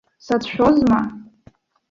Сацәшәозма! 0.27 0.99